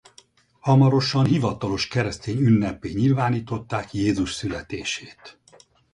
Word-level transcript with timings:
Hamarosan 0.59 1.25
hivatalos 1.27 1.87
keresztény 1.87 2.37
ünneppé 2.37 2.91
nyilvánították 2.93 3.93
Jézus 3.93 4.33
születését. 4.33 5.39